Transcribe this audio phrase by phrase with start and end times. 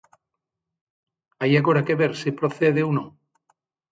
[1.41, 3.07] ¿Hai agora que ver se procede ou non?